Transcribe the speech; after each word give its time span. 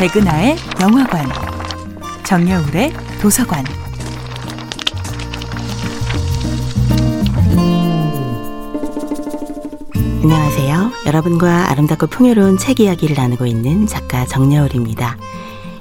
백은하의 0.00 0.56
영화관, 0.80 1.26
정여울의 2.24 2.90
도서관. 3.20 3.62
안녕하세요. 10.22 10.90
여러분과 11.04 11.70
아름답고 11.70 12.06
풍요로운 12.06 12.56
책 12.56 12.80
이야기를 12.80 13.14
나누고 13.14 13.44
있는 13.44 13.86
작가 13.86 14.24
정여울입니다. 14.24 15.18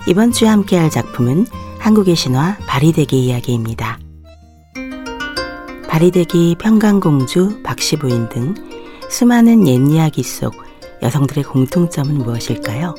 이번 0.06 0.34
주에 0.34 0.50
함께할 0.50 0.90
작품은 0.90 1.48
한국의 1.78 2.18
신화 2.18 2.58
바리대기 2.68 3.18
이야기입니다. 3.24 4.00
바리대기, 5.88 6.58
평강공주, 6.60 7.64
박시부인 7.64 8.28
등 8.28 8.54
수많은 9.10 9.66
옛 9.66 9.90
이야기 9.90 10.24
속 10.24 10.56
여성들의 11.02 11.46
공통점은 11.46 12.18
무엇일까요? 12.18 12.96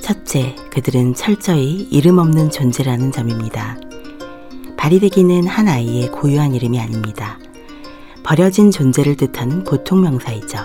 첫째, 0.00 0.56
그들은 0.72 1.14
철저히 1.14 1.86
이름 1.90 2.18
없는 2.18 2.50
존재라는 2.50 3.12
점입니다. 3.12 3.78
바리대기는 4.76 5.46
한 5.46 5.68
아이의 5.68 6.10
고유한 6.10 6.54
이름이 6.54 6.80
아닙니다. 6.80 7.38
버려진 8.22 8.70
존재를 8.70 9.16
뜻하는 9.16 9.64
보통 9.64 10.00
명사이죠. 10.00 10.58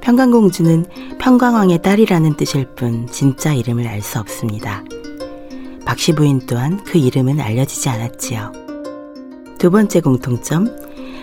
평강공주는 0.00 0.86
평강왕의 1.18 1.82
딸이라는 1.82 2.36
뜻일 2.36 2.66
뿐 2.76 3.08
진짜 3.10 3.52
이름을 3.52 3.86
알 3.86 4.02
수 4.02 4.18
없습니다. 4.18 4.84
박씨 5.84 6.14
부인 6.14 6.40
또한 6.46 6.82
그 6.84 6.98
이름은 6.98 7.40
알려지지 7.40 7.88
않았지요. 7.88 8.52
두 9.58 9.70
번째 9.70 10.00
공통점, 10.00 10.68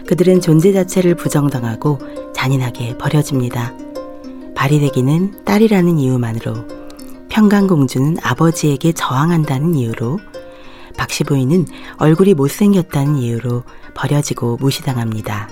그들은 0.08 0.42
존재 0.42 0.74
자체를 0.74 1.16
부정당하고 1.16 2.00
잔인하게 2.34 2.98
버려집니다. 2.98 3.74
바리대기는 4.56 5.44
딸이라는 5.46 5.98
이유만으로, 6.00 6.83
평강공주는 7.34 8.18
아버지에게 8.22 8.92
저항한다는 8.92 9.74
이유로, 9.74 10.20
박씨 10.96 11.24
부인은 11.24 11.66
얼굴이 11.98 12.36
못생겼다는 12.36 13.16
이유로 13.16 13.64
버려지고 13.96 14.58
무시당합니다. 14.58 15.50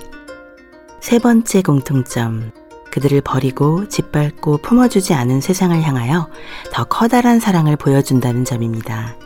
세 1.00 1.18
번째 1.18 1.60
공통점, 1.62 2.52
그들을 2.92 3.20
버리고 3.22 3.88
짓밟고 3.88 4.58
품어주지 4.58 5.12
않은 5.12 5.40
세상을 5.40 5.82
향하여 5.82 6.28
더 6.72 6.84
커다란 6.84 7.40
사랑을 7.40 7.74
보여준다는 7.74 8.44
점입니다. 8.44 9.16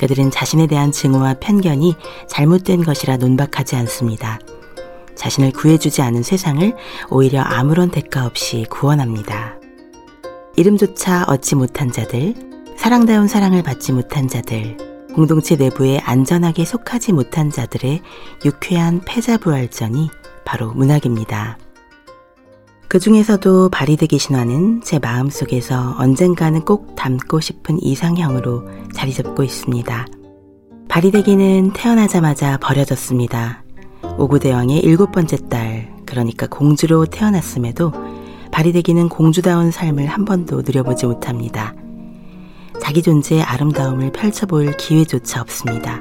그들은 0.00 0.32
자신에 0.32 0.66
대한 0.66 0.90
증오와 0.90 1.34
편견이 1.34 1.94
잘못된 2.26 2.82
것이라 2.82 3.18
논박하지 3.18 3.76
않습니다. 3.76 4.40
자신을 5.14 5.52
구해주지 5.52 6.02
않은 6.02 6.24
세상을 6.24 6.74
오히려 7.08 7.42
아무런 7.42 7.92
대가 7.92 8.26
없이 8.26 8.66
구원합니다. 8.68 9.58
이름조차 10.58 11.26
얻지 11.28 11.54
못한 11.54 11.92
자들, 11.92 12.34
사랑다운 12.76 13.28
사랑을 13.28 13.62
받지 13.62 13.92
못한 13.92 14.26
자들, 14.26 14.76
공동체 15.14 15.54
내부에 15.54 15.98
안전하게 15.98 16.64
속하지 16.64 17.12
못한 17.12 17.48
자들의 17.48 18.02
유쾌한 18.44 19.00
패자부활전이 19.04 20.10
바로 20.44 20.72
문학입니다. 20.72 21.58
그 22.88 22.98
중에서도 22.98 23.68
바리드기 23.68 24.18
신화는 24.18 24.80
제 24.82 24.98
마음속에서 24.98 25.94
언젠가는 25.96 26.64
꼭 26.64 26.96
담고 26.96 27.38
싶은 27.38 27.80
이상형으로 27.80 28.64
자리 28.92 29.12
잡고 29.12 29.44
있습니다. 29.44 30.06
바리데기는 30.88 31.72
태어나자마자 31.72 32.58
버려졌습니다. 32.58 33.62
오구대왕의 34.18 34.80
일곱 34.80 35.12
번째 35.12 35.36
딸, 35.48 35.94
그러니까 36.04 36.48
공주로 36.48 37.06
태어났음에도 37.06 37.92
바리데기는 38.58 39.08
공주다운 39.08 39.70
삶을 39.70 40.06
한 40.06 40.24
번도 40.24 40.62
누려보지 40.62 41.06
못합니다. 41.06 41.76
자기 42.80 43.02
존재의 43.02 43.40
아름다움을 43.44 44.10
펼쳐볼 44.10 44.76
기회조차 44.78 45.40
없습니다. 45.42 46.00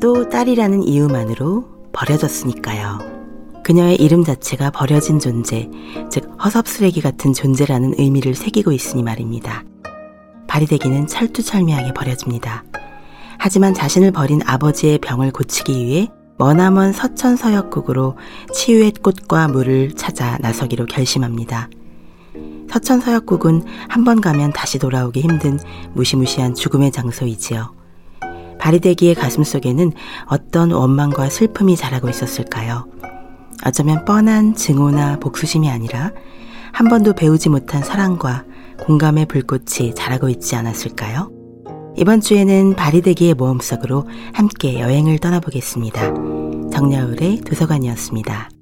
또 0.00 0.28
딸이라는 0.28 0.84
이유만으로 0.84 1.68
버려졌으니까요. 1.92 3.00
그녀의 3.64 3.96
이름 3.96 4.22
자체가 4.22 4.70
버려진 4.70 5.18
존재, 5.18 5.68
즉 6.08 6.30
허섭쓰레기 6.44 7.00
같은 7.00 7.32
존재라는 7.32 7.94
의미를 7.98 8.36
새기고 8.36 8.70
있으니 8.70 9.02
말입니다. 9.02 9.64
바리대기는 10.46 11.08
철두철미하게 11.08 11.92
버려집니다. 11.92 12.62
하지만 13.36 13.74
자신을 13.74 14.12
버린 14.12 14.42
아버지의 14.46 14.98
병을 14.98 15.32
고치기 15.32 15.84
위해 15.84 16.08
머나먼 16.38 16.92
서천서역국으로 16.92 18.16
치유의 18.54 18.92
꽃과 19.02 19.48
물을 19.48 19.90
찾아 19.96 20.38
나서기로 20.38 20.86
결심합니다. 20.86 21.68
서천서역국은 22.70 23.62
한 23.88 24.04
번 24.04 24.20
가면 24.20 24.52
다시 24.52 24.78
돌아오기 24.78 25.20
힘든 25.20 25.58
무시무시한 25.94 26.54
죽음의 26.54 26.92
장소이지요. 26.92 27.74
바리대기의 28.58 29.14
가슴 29.14 29.42
속에는 29.44 29.92
어떤 30.26 30.70
원망과 30.72 31.28
슬픔이 31.30 31.76
자라고 31.76 32.08
있었을까요? 32.08 32.86
어쩌면 33.64 34.04
뻔한 34.04 34.54
증오나 34.54 35.18
복수심이 35.18 35.70
아니라 35.70 36.12
한 36.72 36.88
번도 36.88 37.14
배우지 37.14 37.48
못한 37.48 37.82
사랑과 37.82 38.44
공감의 38.80 39.26
불꽃이 39.26 39.94
자라고 39.94 40.28
있지 40.28 40.56
않았을까요? 40.56 41.30
이번 41.96 42.20
주에는 42.20 42.74
바리대기의 42.76 43.34
모험 43.34 43.60
속으로 43.60 44.06
함께 44.34 44.78
여행을 44.80 45.18
떠나보겠습니다. 45.18 46.12
정야울의 46.70 47.38
도서관이었습니다. 47.40 48.55